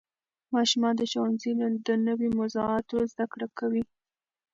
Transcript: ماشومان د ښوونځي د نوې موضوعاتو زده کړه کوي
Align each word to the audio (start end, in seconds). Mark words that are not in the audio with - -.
ماشومان 0.55 0.93
د 0.97 1.01
ښوونځي 1.11 1.51
د 1.87 1.89
نوې 2.07 2.29
موضوعاتو 2.37 2.95
زده 3.11 3.25
کړه 3.31 3.47
کوي 3.59 3.83